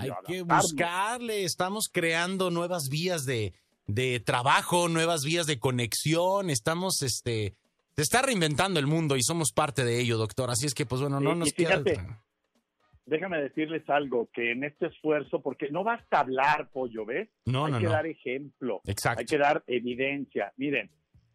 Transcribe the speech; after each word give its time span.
Hay 0.00 0.10
que 0.26 0.42
buscarle, 0.42 1.44
estamos 1.44 1.88
creando 1.92 2.50
nuevas 2.50 2.88
vías 2.88 3.24
de, 3.24 3.54
de 3.86 4.20
trabajo, 4.20 4.88
nuevas 4.88 5.24
vías 5.24 5.46
de 5.46 5.58
conexión, 5.58 6.50
estamos, 6.50 7.02
este, 7.02 7.54
se 7.96 8.02
está 8.02 8.22
reinventando 8.22 8.80
el 8.80 8.86
mundo 8.86 9.16
y 9.16 9.22
somos 9.22 9.52
parte 9.52 9.84
de 9.84 10.00
ello, 10.00 10.16
doctor. 10.16 10.50
Así 10.50 10.66
es 10.66 10.74
que, 10.74 10.86
pues 10.86 11.00
bueno, 11.00 11.20
no 11.20 11.34
nos 11.34 11.52
queda 11.52 11.82
déjame 13.06 13.40
decirles 13.42 13.88
algo, 13.88 14.28
que 14.32 14.52
en 14.52 14.64
este 14.64 14.86
esfuerzo, 14.86 15.40
porque 15.42 15.70
no 15.70 15.84
basta 15.84 16.20
hablar, 16.20 16.70
pollo, 16.72 17.04
¿ves? 17.04 17.28
No, 17.44 17.66
Hay 17.66 17.72
no, 17.72 17.78
que 17.78 17.84
no. 17.84 17.90
dar 17.90 18.06
ejemplo. 18.06 18.80
Exacto. 18.86 19.20
Hay 19.20 19.26
que 19.26 19.38
dar 19.38 19.62
evidencia. 19.66 20.52
Miren, 20.56 20.90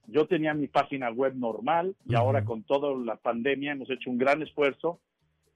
yo 0.07 0.28
tenía 0.28 0.54
mi 0.54 0.68
página 0.68 1.12
web 1.12 1.36
normal 1.36 1.96
y 2.05 2.16
ahora 2.16 2.44
con 2.44 2.64
toda 2.64 2.96
la 2.98 3.18
pandemia 3.18 3.73
hemos 3.73 3.89
hecho 3.89 4.10
un 4.10 4.18
gran 4.18 4.41
esfuerzo 4.41 5.00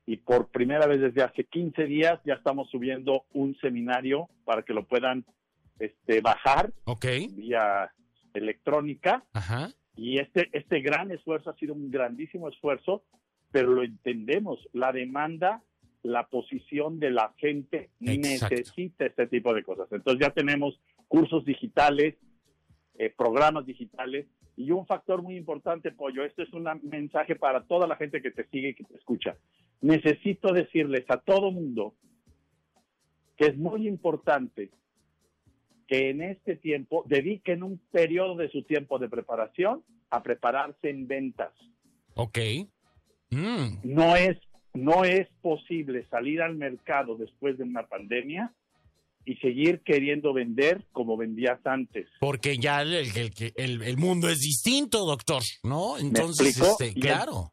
y 0.06 0.18
por 0.18 0.50
primera 0.50 0.86
vez 0.86 1.00
desde 1.02 1.24
hace 1.24 1.46
15 1.46 1.86
días 1.86 2.20
ya 2.26 2.34
estamos 2.34 2.70
subiendo 2.70 3.26
un 3.34 3.56
seminario 3.60 4.30
para 4.46 4.64
que 4.64 4.74
lo 4.74 4.86
puedan 4.86 5.26
este, 5.80 6.22
bajar 6.22 6.72
Ok, 6.86 7.06
vía 7.32 7.92
electrónica 8.34 9.24
ajá, 9.34 9.70
y 9.96 10.20
este, 10.20 10.50
este 10.54 10.82
gran 10.82 11.12
esfuerzo 11.12 11.50
ha 11.50 11.56
sido 11.56 11.74
un 11.74 11.92
grandísimo 11.92 12.50
esfuerzo, 12.50 13.04
pero 13.52 13.70
lo 13.70 13.84
entendemos, 13.84 14.60
la 14.74 14.92
demanda, 14.92 15.62
la 16.02 16.28
posición 16.28 17.00
de 17.00 17.12
la 17.12 17.34
gente 17.38 17.92
Exacto. 18.02 18.56
necesita 18.56 19.06
este 19.06 19.28
tipo 19.28 19.54
de 19.54 19.64
cosas. 19.64 19.88
Entonces 19.92 20.26
ya 20.26 20.34
tenemos 20.34 20.80
cursos 21.08 21.46
digitales, 21.46 22.16
eh, 22.96 23.14
programas 23.16 23.66
digitales 23.66 24.26
y 24.56 24.72
un 24.72 24.86
factor 24.86 25.22
muy 25.22 25.36
importante, 25.36 25.92
Pollo, 25.92 26.24
este 26.24 26.44
es 26.44 26.54
un 26.54 26.68
mensaje 26.84 27.36
para 27.36 27.64
toda 27.64 27.88
la 27.88 27.96
gente 27.96 28.22
que 28.22 28.32
te 28.32 28.48
sigue 28.50 28.70
y 28.70 28.74
que 28.76 28.84
te 28.84 28.96
escucha. 28.96 29.36
Necesito 29.82 30.54
decirles 30.54 31.06
a 31.10 31.18
todo 31.18 31.52
mundo 31.52 31.96
que 33.36 33.48
es 33.48 33.58
muy 33.58 33.88
importante 33.88 34.70
que 35.88 36.10
en 36.12 36.22
este 36.22 36.56
tiempo 36.56 37.04
dediquen 37.08 37.64
un 37.64 37.80
periodo 37.92 38.36
de 38.36 38.50
su 38.50 38.64
tiempo 38.64 39.00
de 39.00 39.10
preparación 39.10 39.84
a 40.10 40.22
prepararse 40.22 40.90
en 40.90 41.08
ventas. 41.08 41.52
ok. 42.16 42.38
Mm, 43.32 43.80
No 43.84 44.16
es, 44.16 44.38
no 44.74 45.04
es 45.04 45.28
posible 45.42 46.06
salir 46.10 46.42
al 46.42 46.56
mercado 46.56 47.16
después 47.18 47.58
de 47.58 47.64
una 47.64 47.88
pandemia 47.88 48.54
y 49.26 49.36
seguir 49.38 49.82
queriendo 49.82 50.34
vender 50.34 50.84
como 50.92 51.16
vendías 51.18 51.60
antes. 51.66 52.08
porque 52.20 52.58
ya 52.58 52.82
el, 52.82 52.94
el- 52.94 53.32
el- 53.56 53.82
el- 53.84 53.98
mundo 53.98 54.28
es 54.30 54.40
distinto, 54.42 55.06
doctor, 55.06 55.42
¿no? 55.64 55.98
Entonces, 55.98 56.60
este, 56.60 56.94
claro. 56.94 57.52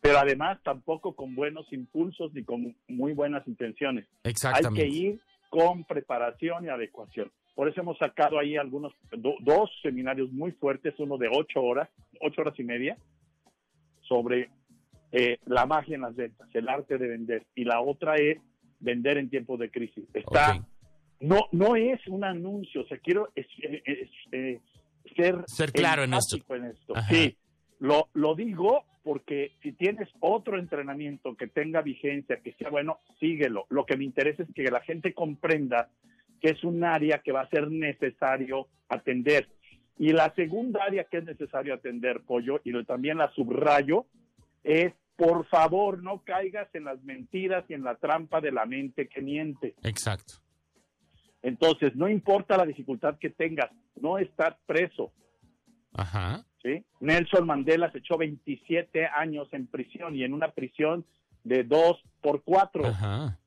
Pero 0.00 0.18
además 0.18 0.58
tampoco 0.62 1.14
con 1.14 1.34
buenos 1.34 1.72
impulsos 1.72 2.32
ni 2.32 2.44
con 2.44 2.76
muy 2.88 3.12
buenas 3.12 3.46
intenciones. 3.48 4.06
Hay 4.24 4.30
Exactamente. 4.30 4.82
que 4.82 4.88
ir 4.88 5.20
con 5.50 5.84
preparación 5.84 6.64
y 6.64 6.68
adecuación. 6.68 7.30
Por 7.54 7.68
eso 7.68 7.80
hemos 7.80 7.96
sacado 7.98 8.38
ahí 8.38 8.56
algunos, 8.56 8.92
do- 9.16 9.36
dos 9.40 9.70
seminarios 9.82 10.30
muy 10.30 10.52
fuertes, 10.52 10.94
uno 10.98 11.16
de 11.16 11.28
ocho 11.32 11.62
horas, 11.62 11.88
ocho 12.20 12.42
horas 12.42 12.54
y 12.58 12.64
media, 12.64 12.96
sobre 14.02 14.50
eh, 15.12 15.38
la 15.46 15.66
magia 15.66 15.94
en 15.96 16.02
las 16.02 16.14
ventas, 16.14 16.48
el 16.54 16.68
arte 16.68 16.98
de 16.98 17.08
vender. 17.08 17.46
Y 17.54 17.64
la 17.64 17.80
otra 17.80 18.16
es 18.16 18.38
vender 18.80 19.18
en 19.18 19.30
tiempos 19.30 19.58
de 19.58 19.70
crisis. 19.70 20.04
Está, 20.14 20.64
no, 21.20 21.46
no 21.52 21.76
es 21.76 22.06
un 22.08 22.24
anuncio, 22.24 22.82
o 22.82 22.86
sea, 22.86 22.98
quiero 22.98 23.30
es- 23.34 23.46
es- 23.62 23.82
es- 23.86 24.10
eh, 24.32 24.60
ser, 25.16 25.36
Ser 25.46 25.72
claro 25.72 26.04
en 26.04 26.14
esto. 26.14 26.36
en 26.54 26.64
esto. 26.66 26.94
Sí, 27.08 27.36
lo, 27.80 28.08
lo 28.14 28.34
digo 28.34 28.84
porque 29.02 29.52
si 29.62 29.70
tienes 29.72 30.08
otro 30.20 30.58
entrenamiento 30.58 31.36
que 31.36 31.46
tenga 31.46 31.80
vigencia, 31.80 32.40
que 32.40 32.52
sea 32.54 32.70
bueno, 32.70 32.98
síguelo. 33.20 33.66
Lo 33.70 33.86
que 33.86 33.96
me 33.96 34.04
interesa 34.04 34.42
es 34.42 34.48
que 34.52 34.64
la 34.64 34.80
gente 34.80 35.14
comprenda 35.14 35.88
que 36.40 36.50
es 36.50 36.64
un 36.64 36.82
área 36.82 37.18
que 37.20 37.30
va 37.32 37.42
a 37.42 37.48
ser 37.48 37.70
necesario 37.70 38.66
atender. 38.88 39.48
Y 39.98 40.12
la 40.12 40.34
segunda 40.34 40.82
área 40.84 41.04
que 41.04 41.18
es 41.18 41.24
necesario 41.24 41.72
atender, 41.74 42.20
Pollo, 42.26 42.60
y 42.64 42.84
también 42.84 43.16
la 43.18 43.30
subrayo, 43.32 44.06
es 44.64 44.92
por 45.16 45.46
favor 45.46 46.02
no 46.02 46.22
caigas 46.22 46.68
en 46.74 46.84
las 46.84 47.02
mentiras 47.02 47.64
y 47.68 47.74
en 47.74 47.82
la 47.82 47.96
trampa 47.96 48.40
de 48.40 48.52
la 48.52 48.66
mente 48.66 49.08
que 49.08 49.22
miente. 49.22 49.74
Exacto. 49.82 50.34
Entonces, 51.42 51.94
no 51.96 52.08
importa 52.08 52.56
la 52.56 52.66
dificultad 52.66 53.18
que 53.18 53.30
tengas, 53.30 53.70
no 54.00 54.18
estás 54.18 54.56
preso. 54.66 55.12
Ajá. 55.94 56.44
¿sí? 56.62 56.84
Nelson 57.00 57.46
Mandela 57.46 57.90
se 57.92 57.98
echó 57.98 58.18
27 58.18 59.06
años 59.06 59.48
en 59.52 59.66
prisión 59.66 60.14
y 60.14 60.24
en 60.24 60.34
una 60.34 60.50
prisión 60.52 61.06
de 61.44 61.64
dos 61.64 62.02
por 62.20 62.42
cuatro. 62.42 62.86
Ajá. 62.86 63.38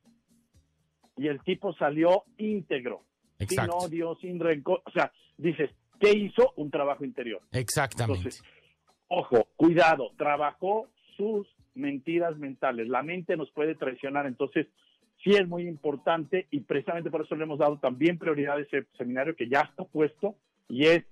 Y 1.18 1.28
el 1.28 1.41
tipo 1.44 1.74
salió 1.74 2.24
íntegro, 2.38 3.03
Exacto. 3.38 3.79
sin 3.81 3.88
odio, 3.88 4.16
sin 4.22 4.40
rencor. 4.40 4.81
O 4.85 4.91
sea, 4.91 5.12
dices, 5.38 5.69
¿qué 6.00 6.12
hizo? 6.12 6.53
Un 6.56 6.72
trabajo 6.72 7.03
interior. 7.03 7.41
Exactamente. 7.52 8.19
Entonces, 8.19 8.41
ojo, 9.09 9.50
cuidado, 9.58 10.12
trabajó 10.18 10.88
sus 11.18 11.46
mentiras 11.79 12.38
mentales. 12.38 12.88
La 12.88 13.03
mente 13.03 13.38
nos 13.38 13.50
puede 13.51 13.75
traicionar, 13.75 14.25
entonces 14.25 14.67
sí 15.23 15.31
es 15.31 15.47
muy 15.47 15.67
importante 15.67 16.47
y 16.51 16.62
precisamente 16.62 17.09
por 17.09 17.22
eso 17.22 17.35
le 17.35 17.44
hemos 17.44 17.59
dado 17.59 17.78
también 17.78 18.17
prioridad 18.17 18.57
a 18.57 18.62
ese 18.62 18.85
seminario 18.97 19.35
que 19.35 19.50
ya 19.50 19.62
está 19.62 19.84
puesto 19.84 20.35
y 20.67 20.85
es 20.85 21.03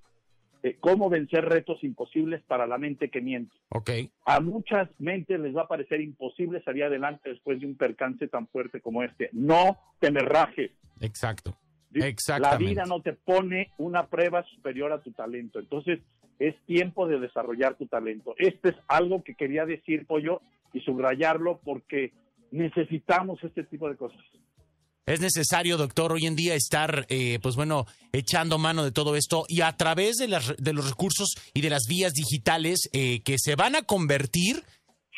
eh, 0.64 0.78
cómo 0.80 1.10
vencer 1.10 1.46
retos 1.46 1.84
imposibles 1.84 2.42
para 2.44 2.68
la 2.68 2.78
mente 2.78 3.10
que 3.10 3.22
miente. 3.22 3.56
ok. 3.70 3.90
A 4.26 4.40
muchas 4.40 4.90
mentes 5.00 5.40
les 5.40 5.56
va 5.56 5.64
a 5.64 5.68
parecer 5.68 6.02
imposible 6.02 6.64
salir 6.64 6.84
adelante 6.84 7.30
después 7.30 7.60
de 7.60 7.68
un 7.68 7.76
percance 7.76 8.28
tan 8.28 8.48
fuerte 8.48 8.82
como 8.82 9.04
este. 9.04 9.30
No 9.34 9.78
te 10.00 10.12
me 10.12 10.22
rajes. 10.22 10.72
Exacto. 11.00 11.58
La 12.40 12.58
vida 12.58 12.86
no 12.86 13.02
te 13.02 13.14
pone 13.14 13.72
una 13.78 14.08
prueba 14.08 14.44
superior 14.44 14.92
a 14.92 15.02
tu 15.02 15.12
talento. 15.12 15.60
Entonces, 15.60 16.00
es 16.40 16.56
tiempo 16.66 17.08
de 17.08 17.20
desarrollar 17.20 17.76
tu 17.76 17.88
talento. 17.88 18.36
Este 18.38 18.70
es 18.70 18.76
algo 18.88 19.24
que 19.24 19.36
quería 19.36 19.66
decir, 19.66 20.06
Pollo, 20.06 20.42
y 20.74 20.80
subrayarlo 20.82 21.60
porque 21.64 22.14
necesitamos 22.52 23.44
este 23.44 23.64
tipo 23.64 23.90
de 23.90 23.98
cosas. 23.98 24.22
Es 25.08 25.22
necesario, 25.22 25.78
doctor, 25.78 26.12
hoy 26.12 26.26
en 26.26 26.36
día 26.36 26.54
estar, 26.54 27.06
eh, 27.08 27.40
pues 27.42 27.56
bueno, 27.56 27.86
echando 28.12 28.58
mano 28.58 28.84
de 28.84 28.92
todo 28.92 29.16
esto 29.16 29.46
y 29.48 29.62
a 29.62 29.72
través 29.78 30.18
de, 30.18 30.28
las, 30.28 30.54
de 30.58 30.74
los 30.74 30.90
recursos 30.90 31.30
y 31.54 31.62
de 31.62 31.70
las 31.70 31.84
vías 31.88 32.12
digitales 32.12 32.90
eh, 32.92 33.22
que 33.24 33.38
se 33.38 33.56
van 33.56 33.78
a 33.78 33.84
convertir, 33.84 34.66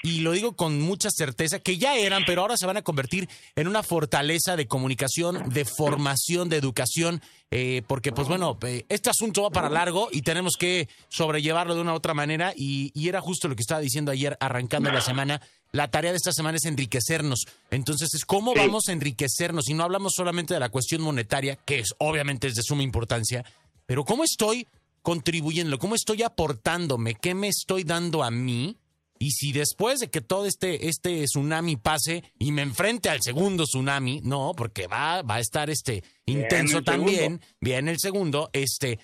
y 0.02 0.22
lo 0.22 0.32
digo 0.32 0.54
con 0.56 0.80
mucha 0.82 1.10
certeza, 1.12 1.60
que 1.60 1.78
ya 1.78 1.98
eran, 1.98 2.24
pero 2.26 2.42
ahora 2.42 2.58
se 2.58 2.66
van 2.66 2.78
a 2.78 2.82
convertir 2.82 3.28
en 3.56 3.68
una 3.68 3.84
fortaleza 3.84 4.56
de 4.56 4.68
comunicación, 4.68 5.50
de 5.50 5.66
formación, 5.66 6.48
de 6.50 6.58
educación, 6.58 7.22
eh, 7.52 7.82
porque 7.88 8.12
pues 8.12 8.28
bueno, 8.28 8.58
eh, 8.62 8.86
este 8.90 9.10
asunto 9.10 9.44
va 9.44 9.50
para 9.50 9.70
largo 9.70 10.08
y 10.12 10.22
tenemos 10.22 10.56
que 10.58 10.88
sobrellevarlo 11.10 11.76
de 11.76 11.82
una 11.82 11.94
u 11.94 11.96
otra 11.96 12.14
manera 12.14 12.54
y, 12.56 12.92
y 12.94 13.10
era 13.10 13.20
justo 13.22 13.48
lo 13.48 13.56
que 13.56 13.62
estaba 13.62 13.82
diciendo 13.82 14.12
ayer, 14.12 14.38
arrancando 14.40 14.92
la 14.92 15.02
semana. 15.02 15.42
La 15.72 15.92
tarea 15.92 16.12
de 16.12 16.18
esta 16.18 16.32
semana 16.32 16.58
es 16.58 16.66
enriquecernos. 16.66 17.46
Entonces, 17.70 18.14
es 18.16 18.26
cómo 18.26 18.54
Sí. 18.54 18.60
vamos 18.60 18.88
a 18.88 18.92
enriquecernos. 18.92 19.70
Y 19.70 19.76
no 19.76 19.84
hablamos 19.84 20.14
solamente 20.16 20.54
de 20.56 20.60
la 20.60 20.70
cuestión 20.70 21.02
monetaria, 21.02 21.58
que 21.58 21.78
es 21.80 21.94
obviamente 22.00 22.48
es 22.48 22.56
de 22.56 22.64
suma 22.64 22.82
importancia, 22.82 23.44
pero 23.86 24.04
cómo 24.04 24.24
estoy 24.24 24.66
contribuyendo, 25.04 25.78
cómo 25.78 25.96
estoy 25.96 26.24
aportándome, 26.24 27.16
qué 27.16 27.34
me 27.36 27.48
estoy 27.50 27.84
dando 27.84 28.24
a 28.24 28.32
mí. 28.32 28.78
Y 29.22 29.32
si 29.32 29.52
después 29.52 30.00
de 30.00 30.10
que 30.10 30.22
todo 30.22 30.46
este, 30.46 30.88
este 30.88 31.26
tsunami 31.26 31.76
pase 31.76 32.24
y 32.40 32.54
me 32.54 32.62
enfrente 32.62 33.10
al 33.10 33.22
segundo 33.22 33.66
tsunami, 33.66 34.22
no, 34.24 34.54
porque 34.56 34.88
va, 34.88 35.22
va 35.24 35.36
a 35.36 35.40
estar 35.42 35.70
este 35.70 36.04
intenso 36.26 36.82
también, 36.84 37.42
viene 37.60 37.92
el 37.92 38.00
segundo, 38.00 38.50
este, 38.54 38.98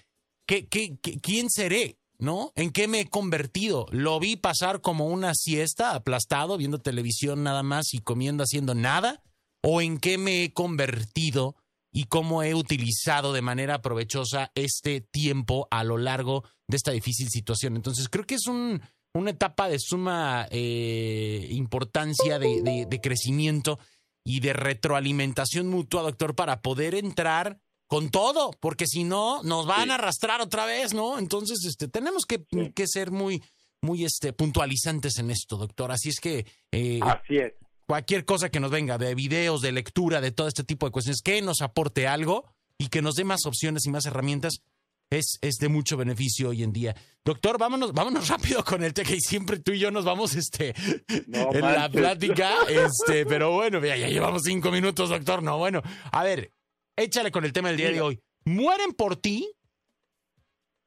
¿qué, 0.47 0.67
qué, 0.67 0.97
qué- 1.01 1.19
quién 1.19 1.49
seré? 1.49 1.97
¿No? 2.17 2.53
¿En 2.55 2.71
qué 2.71 2.87
me 2.87 3.01
he 3.01 3.09
convertido? 3.09 3.87
Lo 3.91 4.21
vi 4.21 4.37
pasar 4.37 4.79
como 4.79 5.07
una 5.07 5.33
siesta, 5.35 5.95
aplastado, 5.95 6.55
viendo 6.57 6.79
televisión 6.79 7.43
nada 7.43 7.61
más 7.61 7.93
y 7.93 7.99
comiendo 7.99 8.41
haciendo 8.43 8.73
nada. 8.73 9.21
¿O 9.61 9.81
en 9.81 9.97
qué 9.97 10.17
me 10.17 10.45
he 10.45 10.53
convertido 10.53 11.57
y 11.91 12.05
cómo 12.05 12.41
he 12.41 12.53
utilizado 12.55 13.33
de 13.33 13.41
manera 13.41 13.81
provechosa 13.81 14.51
este 14.55 15.01
tiempo 15.01 15.67
a 15.71 15.83
lo 15.83 15.97
largo 15.97 16.45
de 16.67 16.77
esta 16.77 16.91
difícil 16.91 17.27
situación? 17.29 17.75
Entonces, 17.75 18.07
creo 18.07 18.25
que 18.25 18.35
es 18.35 18.47
un, 18.47 18.81
una 19.15 19.31
etapa 19.31 19.67
de 19.69 19.79
suma 19.79 20.47
eh, 20.51 21.47
importancia 21.51 22.37
de, 22.39 22.61
de- 22.61 22.85
de 22.85 23.01
crecimiento 23.01 23.79
y 24.23 24.39
de 24.39 24.53
retroalimentación 24.53 25.67
mutua, 25.67 26.01
doctor, 26.01 26.35
para 26.35 26.61
poder 26.61 26.95
entrar 26.95 27.59
con 27.87 28.09
todo, 28.09 28.51
porque 28.59 28.87
si 28.87 29.03
no, 29.03 29.43
nos 29.43 29.67
van 29.67 29.85
Sí. 29.85 29.89
a 29.91 29.95
arrastrar 29.95 30.41
otra 30.41 30.65
vez, 30.65 30.93
¿no? 30.93 31.19
Entonces, 31.19 31.63
este, 31.65 31.87
tenemos 31.87 32.25
que, 32.25 32.43
Sí. 32.51 32.71
que 32.73 32.87
ser 32.87 33.11
muy, 33.11 33.43
muy 33.81 34.03
este, 34.03 34.33
puntualizantes 34.33 35.19
en 35.19 35.29
esto, 35.29 35.57
doctor. 35.57 35.91
Así 35.91 36.09
es 36.09 36.19
que 36.19 36.45
eh, 36.71 36.99
Así 37.03 37.37
es. 37.37 37.53
cualquier 37.87 38.25
cosa 38.25 38.49
que 38.49 38.59
nos 38.59 38.71
venga, 38.71 38.97
de 38.97 39.13
videos, 39.13 39.61
de 39.61 39.71
lectura, 39.71 40.19
de 40.21 40.31
todo 40.31 40.47
este 40.47 40.63
tipo 40.63 40.87
de 40.87 40.91
cuestiones, 40.91 41.21
que 41.21 41.41
nos 41.43 41.61
aporte 41.61 42.07
algo 42.07 42.45
y 42.79 42.87
que 42.87 43.03
nos 43.03 43.13
dé 43.15 43.23
más 43.23 43.45
opciones 43.45 43.85
y 43.85 43.91
más 43.91 44.05
herramientas, 44.07 44.61
es, 45.09 45.37
es 45.41 45.55
de 45.55 45.69
mucho 45.69 45.97
beneficio 45.97 46.49
hoy 46.49 46.63
en 46.63 46.73
día. 46.73 46.95
Doctor, 47.23 47.57
vámonos, 47.57 47.93
vámonos 47.93 48.27
rápido 48.29 48.63
con 48.63 48.83
el 48.83 48.93
tema, 48.93 49.09
que 49.09 49.19
siempre 49.19 49.59
tú 49.59 49.71
y 49.71 49.79
yo 49.79 49.91
nos 49.91 50.05
vamos 50.05 50.35
este, 50.35 50.73
en 51.07 51.61
la 51.61 51.89
plática, 51.89 52.57
este, 52.69 53.25
pero 53.25 53.51
bueno, 53.51 53.83
ya, 53.83 53.95
ya 53.95 54.07
llevamos 54.07 54.43
cinco 54.43 54.71
minutos, 54.71 55.09
doctor. 55.09 55.41
No, 55.41 55.57
bueno, 55.57 55.81
a 56.11 56.23
ver, 56.23 56.51
échale 56.95 57.31
con 57.31 57.45
el 57.45 57.53
tema 57.53 57.69
del 57.69 57.77
día 57.77 57.91
de 57.91 58.01
hoy. 58.01 58.19
¿Mueren 58.45 58.93
por 58.93 59.15
ti 59.15 59.51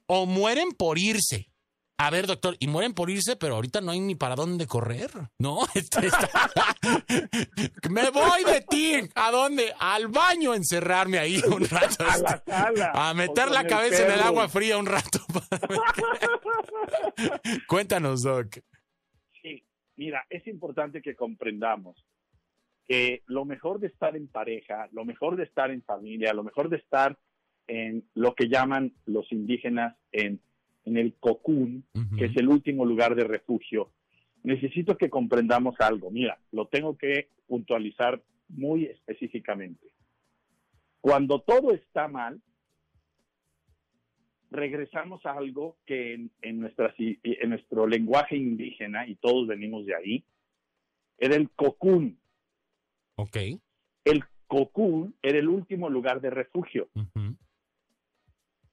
o 0.06 0.26
mueren 0.26 0.70
por 0.72 0.98
irse? 0.98 1.47
A 2.00 2.10
ver, 2.10 2.28
doctor, 2.28 2.56
y 2.60 2.68
mueren 2.68 2.94
por 2.94 3.10
irse, 3.10 3.34
pero 3.34 3.56
ahorita 3.56 3.80
no 3.80 3.90
hay 3.90 3.98
ni 3.98 4.14
para 4.14 4.36
dónde 4.36 4.68
correr, 4.68 5.10
¿no? 5.38 5.62
Este, 5.74 6.00
Me 7.90 8.10
voy 8.10 8.44
de 8.44 8.60
ti. 8.60 8.94
¿A 9.16 9.32
dónde? 9.32 9.72
Al 9.80 10.06
baño 10.06 10.54
encerrarme 10.54 11.18
ahí 11.18 11.40
un 11.44 11.68
rato. 11.68 12.04
A 12.08 12.18
la 12.18 12.42
sala. 12.46 12.92
A 12.94 13.14
meter 13.14 13.50
la 13.50 13.66
cabeza 13.66 14.06
en 14.06 14.12
el 14.12 14.20
agua 14.20 14.48
fría 14.48 14.78
un 14.78 14.86
rato. 14.86 15.18
Cuéntanos, 17.66 18.22
Doc. 18.22 18.60
Sí, 19.42 19.64
mira, 19.96 20.24
es 20.30 20.46
importante 20.46 21.02
que 21.02 21.16
comprendamos 21.16 22.04
que 22.86 23.22
lo 23.26 23.44
mejor 23.44 23.80
de 23.80 23.88
estar 23.88 24.16
en 24.16 24.28
pareja, 24.28 24.88
lo 24.92 25.04
mejor 25.04 25.36
de 25.36 25.42
estar 25.44 25.72
en 25.72 25.82
familia, 25.82 26.32
lo 26.32 26.44
mejor 26.44 26.68
de 26.68 26.76
estar 26.76 27.18
en 27.66 28.08
lo 28.14 28.34
que 28.34 28.48
llaman 28.48 28.94
los 29.04 29.30
indígenas 29.32 29.96
en 30.12 30.40
en 30.88 30.96
el 30.96 31.14
cocoon, 31.14 31.84
que 32.16 32.26
es 32.26 32.36
el 32.36 32.48
último 32.48 32.84
lugar 32.84 33.14
de 33.14 33.24
refugio, 33.24 33.90
necesito 34.42 34.96
que 34.96 35.10
comprendamos 35.10 35.76
algo. 35.80 36.10
Mira, 36.10 36.38
lo 36.52 36.66
tengo 36.66 36.96
que 36.96 37.28
puntualizar 37.46 38.22
muy 38.48 38.86
específicamente. 38.86 39.92
Cuando 41.00 41.40
todo 41.40 41.72
está 41.72 42.08
mal, 42.08 42.40
regresamos 44.50 45.24
a 45.26 45.32
algo 45.32 45.76
que 45.86 46.14
en, 46.14 46.30
en 46.42 47.50
nuestro 47.50 47.86
lenguaje 47.86 48.36
indígena, 48.36 49.06
y 49.06 49.16
todos 49.16 49.46
venimos 49.46 49.86
de 49.86 49.94
ahí, 49.94 50.24
era 51.18 51.36
el 51.36 51.50
cocoon. 51.50 52.18
Ok. 53.16 53.36
El 54.04 54.24
cocoon 54.46 55.14
era 55.22 55.38
el 55.38 55.48
último 55.48 55.90
lugar 55.90 56.20
de 56.20 56.30
refugio 56.30 56.88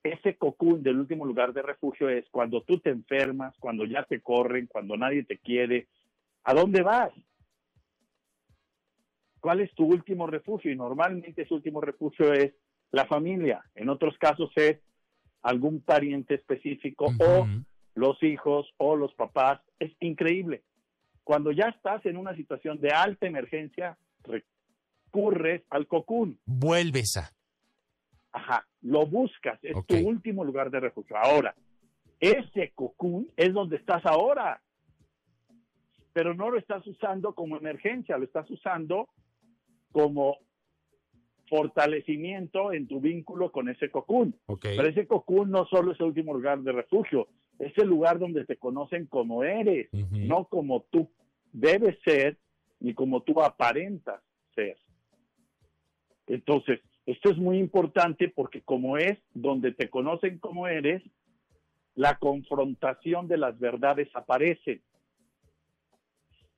ese 0.06 0.38
cocún 0.38 0.84
del 0.84 1.00
último 1.00 1.26
lugar 1.26 1.52
de 1.52 1.64
refugio 1.64 2.10
es 2.10 2.26
cuando 2.30 2.62
tú 2.62 2.80
te 2.80 2.92
enfermas, 2.92 3.56
cuando 3.60 3.86
ya 3.86 4.04
te 4.04 4.22
corren, 4.22 4.68
cuando 4.68 4.96
nadie 4.96 5.24
te 5.24 5.40
quiere. 5.40 5.88
¿A 6.44 6.54
dónde 6.54 6.84
vas? 6.84 7.12
¿Cuál 9.40 9.62
es 9.62 9.74
tu 9.74 9.86
último 9.86 10.28
refugio? 10.28 10.72
Y 10.72 10.76
normalmente 10.76 11.42
ese 11.42 11.54
último 11.54 11.82
refugio 11.82 12.34
es 12.34 12.54
la 12.92 13.08
familia. 13.08 13.64
En 13.74 13.90
otros 13.90 14.16
casos 14.20 14.52
es 14.56 14.78
algún 15.42 15.82
pariente 15.82 16.36
específico 16.36 17.08
o 17.20 17.48
los 17.96 18.22
hijos 18.22 18.72
o 18.78 18.96
los 18.96 19.14
papás. 19.16 19.60
Es 19.80 19.92
increíble. 20.02 20.64
Cuando 21.24 21.52
ya 21.52 21.70
estás 21.70 22.06
en 22.06 22.18
una 22.18 22.36
situación 22.36 22.80
de 22.80 22.92
alta 22.92 23.26
emergencia, 23.26 23.98
recurres 24.24 25.64
al 25.72 25.88
cocún. 25.88 26.40
Vuelves 26.46 27.18
a. 27.18 27.32
Ajá, 28.36 28.68
lo 28.82 29.06
buscas, 29.06 29.58
es 29.64 29.74
tu 29.88 29.96
último 29.96 30.44
lugar 30.44 30.70
de 30.70 30.82
refugio. 30.82 31.16
Ahora, 31.16 31.56
ese 32.20 32.74
cocún 32.76 33.32
es 33.38 33.54
donde 33.54 33.78
estás 33.78 34.06
ahora, 34.06 34.62
pero 36.12 36.34
no 36.34 36.50
lo 36.50 36.58
estás 36.58 36.86
usando 36.86 37.34
como 37.34 37.56
emergencia, 37.56 38.18
lo 38.18 38.26
estás 38.26 38.52
usando 38.52 39.08
como 39.94 40.38
fortalecimiento 41.48 42.74
en 42.74 42.90
tu 42.90 43.00
vínculo 43.00 43.54
con 43.54 43.70
ese 43.70 43.90
cocún. 43.90 44.36
Pero 44.62 44.90
ese 44.90 45.08
cocún 45.08 45.50
no 45.50 45.66
solo 45.68 45.94
es 45.94 46.00
el 46.02 46.08
último 46.08 46.34
lugar 46.34 46.60
de 46.60 46.74
refugio, 46.74 47.30
es 47.58 47.72
el 47.78 47.88
lugar 47.88 48.20
donde 48.20 48.44
te 48.44 48.58
conocen 48.58 49.06
como 49.06 49.46
eres, 49.46 49.88
no 49.94 50.44
como 50.50 50.82
tú 50.90 51.10
debes 51.54 51.98
ser 52.04 52.38
ni 52.82 52.94
como 52.94 53.24
tú 53.24 53.42
aparentas 53.42 54.22
ser. 54.56 54.76
Entonces, 56.28 56.82
esto 57.06 57.30
es 57.30 57.38
muy 57.38 57.60
importante 57.60 58.30
porque 58.30 58.62
como 58.62 58.98
es 58.98 59.20
donde 59.34 59.72
te 59.72 59.90
conocen 59.90 60.40
como 60.40 60.68
eres, 60.68 61.04
la 61.94 62.18
confrontación 62.18 63.28
de 63.28 63.38
las 63.38 63.58
verdades 63.60 64.10
aparece. 64.16 64.82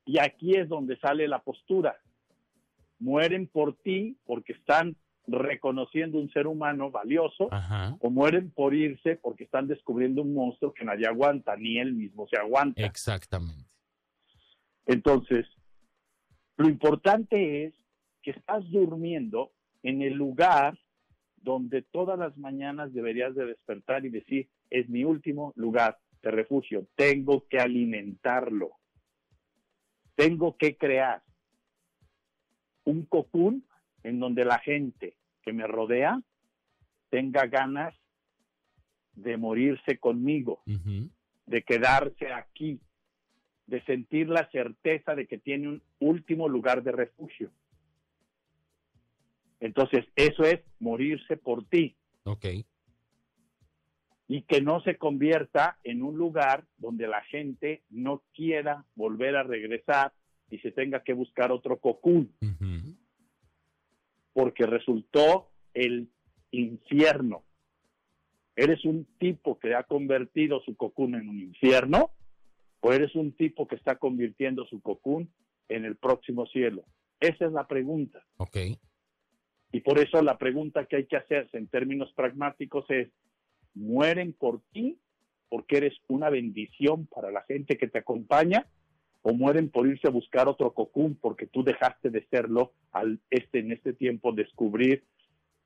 Y 0.06 0.18
aquí 0.18 0.56
es 0.56 0.68
donde 0.68 0.98
sale 0.98 1.28
la 1.28 1.40
postura. 1.40 1.96
Mueren 2.98 3.46
por 3.46 3.76
ti 3.76 4.16
porque 4.24 4.54
están 4.54 4.96
reconociendo 5.26 6.18
un 6.18 6.30
ser 6.30 6.46
humano 6.46 6.90
valioso 6.90 7.50
o 8.00 8.10
mueren 8.10 8.50
por 8.50 8.74
irse 8.74 9.16
porque 9.16 9.44
están 9.44 9.68
descubriendo 9.68 10.22
un 10.22 10.32
monstruo 10.32 10.72
que 10.72 10.84
nadie 10.84 11.06
aguanta, 11.06 11.54
ni 11.56 11.78
él 11.78 11.92
mismo 11.92 12.26
se 12.28 12.38
aguanta. 12.38 12.82
Exactamente. 12.82 13.68
Entonces, 14.86 15.46
lo 16.56 16.68
importante 16.68 17.66
es 17.66 17.74
que 18.22 18.30
estás 18.30 18.68
durmiendo 18.70 19.52
en 19.82 20.02
el 20.02 20.14
lugar 20.14 20.78
donde 21.36 21.82
todas 21.82 22.18
las 22.18 22.36
mañanas 22.36 22.92
deberías 22.92 23.34
de 23.34 23.46
despertar 23.46 24.04
y 24.04 24.10
decir, 24.10 24.48
es 24.70 24.88
mi 24.88 25.04
último 25.04 25.52
lugar 25.56 25.98
de 26.22 26.30
refugio, 26.30 26.86
tengo 26.94 27.46
que 27.48 27.58
alimentarlo, 27.58 28.72
tengo 30.14 30.56
que 30.56 30.76
crear 30.76 31.22
un 32.84 33.04
cocún 33.06 33.64
en 34.02 34.18
donde 34.18 34.44
la 34.44 34.58
gente 34.58 35.16
que 35.42 35.52
me 35.52 35.66
rodea 35.66 36.20
tenga 37.10 37.46
ganas 37.46 37.94
de 39.12 39.36
morirse 39.36 39.98
conmigo, 39.98 40.62
de 41.46 41.62
quedarse 41.62 42.32
aquí, 42.32 42.80
de 43.66 43.82
sentir 43.84 44.28
la 44.28 44.48
certeza 44.50 45.14
de 45.14 45.26
que 45.26 45.38
tiene 45.38 45.68
un 45.68 45.82
último 45.98 46.48
lugar 46.48 46.82
de 46.82 46.92
refugio. 46.92 47.50
Entonces, 49.60 50.04
eso 50.14 50.44
es 50.44 50.60
morirse 50.78 51.36
por 51.36 51.64
ti. 51.66 51.96
Ok. 52.24 52.46
Y 54.28 54.42
que 54.42 54.60
no 54.60 54.80
se 54.82 54.96
convierta 54.96 55.78
en 55.84 56.02
un 56.02 56.16
lugar 56.16 56.66
donde 56.76 57.08
la 57.08 57.22
gente 57.22 57.82
no 57.88 58.22
quiera 58.34 58.84
volver 58.94 59.36
a 59.36 59.42
regresar 59.42 60.12
y 60.50 60.58
se 60.58 60.70
tenga 60.70 61.02
que 61.02 61.14
buscar 61.14 61.50
otro 61.50 61.78
cocún. 61.78 62.34
Porque 64.32 64.66
resultó 64.66 65.50
el 65.74 66.10
infierno. 66.50 67.42
¿Eres 68.54 68.84
un 68.84 69.06
tipo 69.18 69.58
que 69.58 69.74
ha 69.74 69.84
convertido 69.84 70.60
su 70.60 70.76
cocún 70.76 71.14
en 71.14 71.28
un 71.28 71.40
infierno? 71.40 72.10
¿O 72.80 72.92
eres 72.92 73.14
un 73.14 73.32
tipo 73.32 73.66
que 73.66 73.76
está 73.76 73.98
convirtiendo 73.98 74.66
su 74.66 74.80
cocún 74.80 75.32
en 75.68 75.84
el 75.84 75.96
próximo 75.96 76.46
cielo? 76.46 76.84
Esa 77.20 77.46
es 77.46 77.52
la 77.52 77.66
pregunta. 77.66 78.24
Ok. 78.36 78.56
Y 79.72 79.80
por 79.80 79.98
eso 79.98 80.22
la 80.22 80.38
pregunta 80.38 80.86
que 80.86 80.96
hay 80.96 81.06
que 81.06 81.16
hacerse 81.16 81.58
en 81.58 81.68
términos 81.68 82.12
pragmáticos 82.14 82.86
es, 82.88 83.08
¿mueren 83.74 84.32
por 84.32 84.60
ti 84.72 84.98
porque 85.48 85.78
eres 85.78 85.94
una 86.08 86.30
bendición 86.30 87.06
para 87.06 87.30
la 87.30 87.42
gente 87.42 87.76
que 87.76 87.88
te 87.88 87.98
acompaña? 87.98 88.66
¿O 89.22 89.32
mueren 89.32 89.68
por 89.68 89.86
irse 89.86 90.06
a 90.06 90.12
buscar 90.12 90.48
otro 90.48 90.72
cocún 90.72 91.16
porque 91.20 91.46
tú 91.46 91.62
dejaste 91.62 92.10
de 92.10 92.26
serlo 92.28 92.72
al 92.92 93.20
este, 93.30 93.58
en 93.58 93.72
este 93.72 93.92
tiempo 93.92 94.32
descubrir 94.32 95.04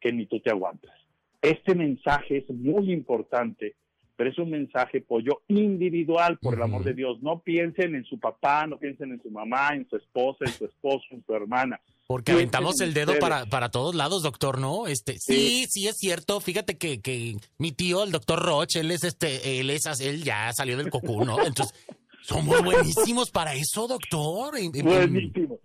que 0.01 0.13
ni 0.13 0.27
tú 0.27 0.41
te 0.41 0.51
aguantas? 0.51 0.93
Este 1.41 1.75
mensaje 1.75 2.39
es 2.39 2.51
muy 2.51 2.93
importante 2.93 3.75
pero 4.23 4.31
es 4.31 4.39
un 4.39 4.51
mensaje 4.51 5.01
pollo 5.01 5.43
individual, 5.49 6.39
por 6.39 6.55
el 6.55 6.63
amor 6.63 6.85
de 6.85 6.95
Dios. 6.95 7.21
No 7.23 7.41
piensen 7.41 7.97
en 7.97 8.05
su 8.05 8.21
papá, 8.21 8.69
no 8.69 8.79
piensen 8.79 9.11
en 9.11 9.21
su 9.21 9.33
mamá, 9.33 9.71
en 9.75 9.85
su 9.91 9.97
esposa, 9.97 10.45
en 10.45 10.53
su 10.53 10.65
esposo, 10.65 11.05
en 11.11 11.25
su 11.27 11.35
hermana. 11.35 11.81
Porque 12.07 12.31
aventamos 12.31 12.81
el 12.81 12.95
dedo 12.95 13.19
para, 13.19 13.47
para 13.47 13.73
todos 13.73 13.97
lados, 13.97 14.23
doctor, 14.23 14.61
¿no? 14.61 14.87
Este, 14.87 15.19
sí, 15.19 15.67
sí, 15.69 15.89
es 15.89 15.97
cierto. 15.97 16.39
Fíjate 16.39 16.79
que, 16.79 17.01
que 17.01 17.35
mi 17.59 17.73
tío, 17.73 18.05
el 18.05 18.13
doctor 18.13 18.39
Roche, 18.39 18.79
él 18.79 18.93
es 18.93 19.03
este, 19.03 19.59
él 19.59 19.71
es, 19.71 19.87
él 20.01 20.23
ya 20.23 20.53
salió 20.53 20.77
del 20.77 20.89
cocú, 20.89 21.25
¿no? 21.25 21.45
Entonces, 21.45 21.75
somos 22.23 22.63
buenísimos 22.63 23.33
para 23.33 23.55
eso, 23.55 23.89
doctor. 23.89 24.55
Buenísimos. 24.85 25.59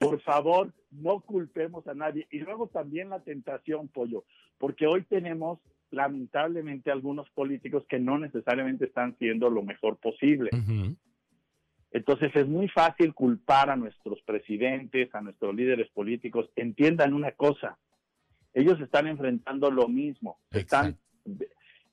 Por 0.00 0.20
favor, 0.22 0.74
no 0.90 1.20
culpemos 1.20 1.86
a 1.86 1.94
nadie. 1.94 2.26
Y 2.32 2.40
luego 2.40 2.66
también 2.66 3.10
la 3.10 3.20
tentación, 3.20 3.86
pollo, 3.86 4.24
porque 4.58 4.88
hoy 4.88 5.04
tenemos 5.04 5.60
lamentablemente 5.92 6.90
algunos 6.90 7.28
políticos 7.30 7.84
que 7.88 7.98
no 7.98 8.18
necesariamente 8.18 8.86
están 8.86 9.16
siendo 9.18 9.50
lo 9.50 9.62
mejor 9.62 9.98
posible. 9.98 10.50
Entonces 11.92 12.34
es 12.34 12.48
muy 12.48 12.68
fácil 12.68 13.14
culpar 13.14 13.70
a 13.70 13.76
nuestros 13.76 14.20
presidentes, 14.22 15.14
a 15.14 15.20
nuestros 15.20 15.54
líderes 15.54 15.90
políticos. 15.90 16.50
Entiendan 16.56 17.12
una 17.12 17.32
cosa, 17.32 17.78
ellos 18.54 18.80
están 18.80 19.06
enfrentando 19.06 19.70
lo 19.70 19.88
mismo, 19.88 20.38
están, 20.50 20.98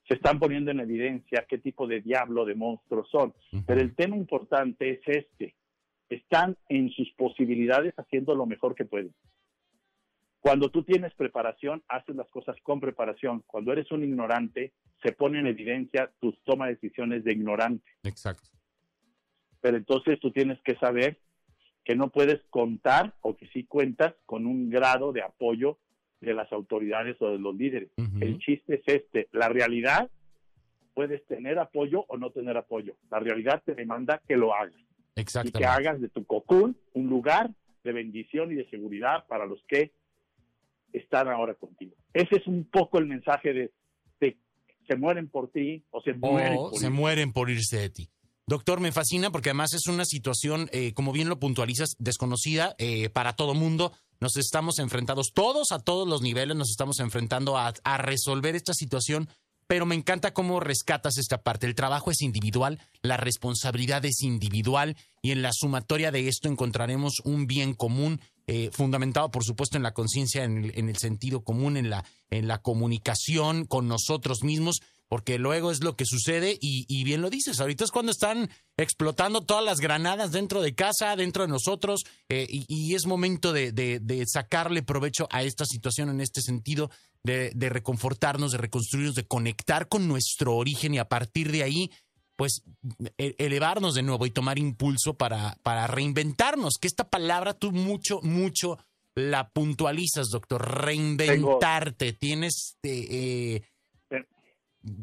se 0.08 0.13
están 0.13 0.39
poniendo 0.39 0.72
en 0.72 0.79
evidencia 0.79 1.46
qué 1.48 1.58
tipo 1.58 1.88
de 1.88 2.01
diablo, 2.01 2.46
de 2.46 2.56
monstruos 2.56 3.10
son. 3.10 3.34
Pero 3.65 3.82
el 3.82 3.96
tema 3.96 4.15
importante 4.15 4.89
es 4.89 5.01
este, 5.06 5.56
están 6.10 6.58
en 6.70 6.89
sus 6.89 7.12
posibilidades 7.13 7.94
haciendo 7.98 8.36
lo 8.36 8.46
mejor 8.46 8.75
que 8.75 8.86
pueden. 8.86 9.13
Cuando 10.39 10.69
tú 10.69 10.84
tienes 10.84 11.13
preparación, 11.15 11.84
haces 11.88 12.15
las 12.15 12.29
cosas 12.29 12.55
con 12.63 12.79
preparación. 12.79 13.43
Cuando 13.46 13.74
eres 13.74 13.91
un 13.91 14.03
ignorante, 14.03 14.74
se 15.03 15.12
pone 15.12 15.39
en 15.39 15.48
evidencia 15.48 16.12
tus 16.19 16.41
toma 16.43 16.67
de 16.67 16.75
decisiones 16.75 17.24
de 17.24 17.34
ignorante. 17.34 17.89
Exacto. 18.03 18.50
Pero 19.62 19.77
entonces 19.77 20.19
tú 20.19 20.31
tienes 20.31 20.60
que 20.62 20.75
saber 20.75 21.19
que 21.84 21.96
no 21.96 22.10
puedes 22.10 22.41
contar 22.50 23.15
o 23.22 23.36
que 23.36 23.48
sí 23.48 23.65
cuentas 23.65 24.13
con 24.25 24.46
un 24.46 24.69
grado 24.69 25.12
de 25.12 25.22
apoyo 25.22 25.77
de 26.22 26.34
las 26.34 26.51
autoridades 26.51 27.17
o 27.22 27.31
de 27.31 27.39
los 27.39 27.55
líderes. 27.55 27.89
El 28.19 28.39
chiste 28.39 28.75
es 28.75 28.84
este. 28.86 29.27
La 29.31 29.50
realidad, 29.50 30.10
puedes 30.93 31.25
tener 31.27 31.60
apoyo 31.60 32.05
o 32.08 32.17
no 32.17 32.31
tener 32.31 32.58
apoyo. 32.58 32.96
La 33.10 33.19
realidad 33.19 33.62
te 33.65 33.74
demanda 33.74 34.22
que 34.27 34.36
lo 34.36 34.53
hagas 34.53 34.75
y 34.75 35.15
que 35.15 35.22
Exactamente. 35.22 35.65
hagas 35.65 36.01
de 36.01 36.10
tu 36.10 36.25
cocún 36.25 36.77
un 36.93 37.10
lugar 37.10 37.51
de 37.84 37.93
bendición 37.93 38.51
y 38.51 38.55
de 38.55 38.69
seguridad 38.69 39.25
para 39.27 39.46
los 39.46 39.63
que 39.67 39.91
están 40.93 41.27
ahora 41.27 41.55
contigo. 41.55 41.96
Ese 42.13 42.38
es 42.38 42.48
un 42.48 42.65
poco 42.65 43.00
el 43.00 43.05
mensaje 43.05 43.53
de, 43.53 43.72
de 44.19 44.38
se 44.88 44.96
mueren 44.96 45.29
por 45.29 45.51
ti 45.51 45.84
o 45.91 46.01
se 46.01 46.13
mueren 46.13 46.58
O 46.58 46.69
por 46.72 46.79
se 46.79 46.89
mueren 46.89 47.34
por 47.34 47.50
irse 47.50 47.77
de 47.77 47.89
ti. 47.89 48.10
Doctor, 48.50 48.79
me 48.79 48.91
fascina 48.91 49.29
porque 49.29 49.50
además 49.50 49.74
es 49.74 49.86
una 49.86 50.05
situación, 50.05 50.69
eh, 50.74 50.96
como 50.96 51.12
bien 51.12 51.29
lo 51.29 51.39
puntualizas, 51.39 51.96
desconocida 52.00 52.74
eh, 52.79 53.10
para 53.10 53.34
todo 53.34 53.53
mundo. 53.53 53.91
Nos 54.19 54.38
estamos 54.38 54.79
enfrentados, 54.79 55.34
todos 55.36 55.72
a 55.72 55.77
todos 55.77 56.08
los 56.08 56.24
niveles, 56.24 56.58
nos 56.58 56.72
estamos 56.72 57.00
enfrentando 57.00 57.58
a, 57.58 57.74
a 57.84 57.98
resolver 58.00 58.55
esta 58.55 58.74
situación, 58.74 59.29
pero 59.67 59.86
me 59.86 59.93
encanta 59.93 60.34
cómo 60.34 60.60
rescatas 60.60 61.19
esta 61.19 61.43
parte. 61.43 61.67
El 61.67 61.75
trabajo 61.75 62.10
es 62.10 62.24
individual, 62.24 62.79
la 63.03 63.17
responsabilidad 63.17 64.03
es 64.05 64.24
individual 64.24 64.98
y 65.22 65.29
en 65.29 65.43
la 65.43 65.53
sumatoria 65.53 66.12
de 66.12 66.27
esto 66.27 66.50
encontraremos 66.50 67.19
un 67.24 67.46
bien 67.46 67.75
común 67.75 68.19
eh, 68.51 68.72
fundamentado, 68.74 69.29
por 69.29 69.44
supuesto, 69.44 69.77
en 69.77 69.84
la 69.84 69.94
conciencia, 69.94 70.44
en 70.44 70.63
el, 70.63 70.72
en 70.75 70.89
el 70.89 70.98
sentido 70.98 71.44
común, 71.44 71.77
en 71.77 71.91
la, 71.91 72.03
en 72.32 72.48
la 72.48 72.63
comunicación 72.63 73.65
con 73.65 73.88
nosotros 73.88 74.44
mismos, 74.44 74.82
porque 75.08 75.38
luego 75.38 75.70
es 75.70 75.84
lo 75.84 75.96
que 75.96 76.06
sucede 76.06 76.58
y, 76.60 77.03
bien 77.03 77.22
lo 77.22 77.29
dices, 77.29 77.60
ahorita 77.60 77.84
es 77.84 77.91
cuando 77.91 78.12
están 78.12 78.50
explotando 78.75 79.41
todas 79.41 79.63
las 79.63 79.79
granadas 79.79 80.32
dentro 80.32 80.63
de 80.63 80.74
casa, 80.74 81.15
dentro 81.15 81.44
de 81.44 81.50
nosotros, 81.50 82.06
eh, 82.27 82.48
y, 82.50 82.96
es 82.96 83.06
momento 83.06 83.53
de, 83.53 83.72
de- 83.72 84.25
sacarle 84.25 84.82
provecho 84.82 85.27
a 85.29 85.44
esta 85.44 85.65
situación 85.65 86.10
en 86.10 86.20
este 86.20 86.41
sentido, 86.41 86.89
de 87.24 87.51
reconfortarnos, 87.70 88.51
de 88.53 88.58
reconstruirnos, 88.58 89.13
de 89.13 89.27
conectar 89.27 89.89
con 89.89 90.08
nuestro 90.08 90.56
origen 90.56 90.96
y 90.96 90.98
a 90.98 91.08
partir 91.10 91.51
de 91.51 91.62
ahí 91.62 91.91
pues 92.39 92.63
e- 93.17 93.36
elevarnos 93.38 93.96
de 93.96 94.01
nuevo 94.01 94.25
y 94.25 94.31
tomar 94.31 94.58
impulso 94.58 95.15
para, 95.15 95.58
para 95.62 95.88
reinventarnos, 95.88 96.75
que 96.79 96.88
esta 96.88 97.10
palabra 97.10 97.53
tú 97.53 97.74
mucho, 97.74 98.22
mucho 98.24 98.77
la 99.13 99.50
puntualizas, 99.50 100.29
doctor, 100.31 100.62
reinventarte, 100.86 102.13
tienes, 102.13 102.77
eh, 102.84 103.08
eh, 103.12 103.62
Pero- 104.08 104.25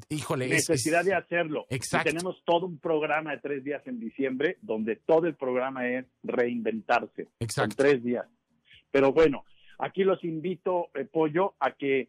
híjole, 0.08 0.46
es- 0.46 0.70
necesidad 0.70 1.00
es- 1.00 1.06
de 1.08 1.14
hacerlo. 1.14 1.66
Exacto. 1.68 2.08
Y 2.08 2.12
tenemos 2.12 2.42
todo 2.46 2.64
un 2.64 2.78
programa 2.78 3.32
de 3.32 3.38
tres 3.42 3.62
días 3.62 3.82
en 3.86 4.00
diciembre 4.00 4.56
donde 4.62 4.96
todo 4.96 5.26
el 5.26 5.34
programa 5.34 5.86
es 5.86 6.06
reinventarse. 6.22 7.28
Exacto. 7.38 7.74
Son 7.76 7.84
tres 7.86 8.02
días. 8.02 8.24
Pero 8.90 9.12
bueno, 9.12 9.44
aquí 9.78 10.04
los 10.04 10.24
invito, 10.24 10.86
eh, 10.94 11.04
Pollo, 11.04 11.54
a 11.60 11.72
que 11.72 12.08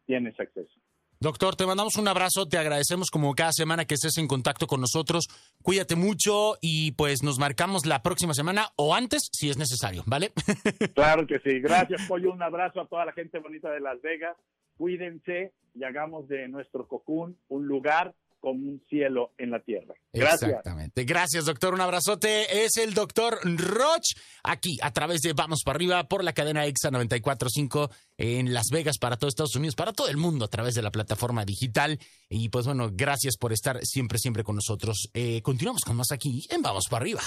tienes 0.06 0.40
acceso. 0.40 0.74
Doctor, 1.20 1.56
te 1.56 1.66
mandamos 1.66 1.96
un 1.96 2.08
abrazo, 2.10 2.48
te 2.48 2.58
agradecemos 2.58 3.10
como 3.10 3.34
cada 3.34 3.54
semana 3.54 3.86
que 3.86 3.94
estés 3.94 4.18
en 4.18 4.28
contacto 4.28 4.68
con 4.68 4.82
nosotros. 4.82 5.30
Cuídate 5.62 5.96
mucho 5.96 6.58
y 6.60 6.92
pues 6.92 7.24
nos 7.24 7.40
marcamos 7.40 7.86
la 7.86 8.04
próxima 8.04 8.34
semana 8.34 8.68
o 8.76 8.94
antes 8.94 9.30
si 9.32 9.50
es 9.50 9.58
necesario, 9.58 10.04
¿vale? 10.06 10.34
Claro 10.96 11.26
que 11.26 11.40
sí. 11.40 11.62
Gracias, 11.62 12.02
Pollo. 12.10 12.34
Un 12.34 12.44
abrazo 12.44 12.82
a 12.82 12.88
toda 12.88 13.06
la 13.06 13.14
gente 13.14 13.40
bonita 13.40 13.72
de 13.72 13.80
Las 13.80 14.02
Vegas. 14.02 14.36
Cuídense 14.78 15.54
y 15.74 15.86
hagamos 15.86 16.28
de 16.28 16.50
nuestro 16.50 16.88
cocún 16.88 17.38
un 17.48 17.68
lugar 17.68 18.14
como 18.44 18.60
un 18.60 18.84
cielo 18.90 19.32
en 19.38 19.52
la 19.52 19.62
tierra. 19.62 19.96
Gracias. 20.12 20.50
Exactamente. 20.50 21.06
Gracias, 21.06 21.46
doctor. 21.46 21.74
Un 21.74 21.80
abrazote. 21.80 22.66
Es 22.66 22.76
el 22.76 22.94
doctor 22.94 23.40
Roch 23.42 24.04
aquí 24.44 24.78
a 24.82 24.92
través 24.92 25.22
de 25.22 25.32
Vamos 25.32 25.62
para 25.64 25.78
arriba 25.78 26.04
por 26.10 26.26
la 26.26 26.34
cadena 26.34 26.66
EXA 26.66 26.92
945 26.92 27.90
en 28.18 28.54
Las 28.54 28.68
Vegas 28.70 28.98
para 28.98 29.16
todo 29.16 29.30
Estados 29.30 29.56
Unidos, 29.56 29.76
para 29.76 29.94
todo 29.94 30.10
el 30.10 30.18
mundo 30.18 30.44
a 30.44 30.50
través 30.50 30.76
de 30.76 30.82
la 30.82 30.92
plataforma 30.92 31.46
digital. 31.46 31.98
Y 32.28 32.50
pues 32.50 32.66
bueno, 32.66 32.90
gracias 32.92 33.38
por 33.38 33.54
estar 33.54 33.80
siempre, 33.86 34.20
siempre 34.20 34.44
con 34.44 34.58
nosotros. 34.58 35.10
Eh, 35.14 35.42
continuamos 35.42 35.86
con 35.86 35.96
más 35.96 36.12
aquí 36.12 36.46
en 36.50 36.62
Vamos 36.62 36.88
para 36.90 37.04
arriba. 37.04 37.22